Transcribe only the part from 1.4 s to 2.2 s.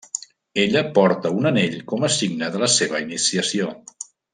un anell com a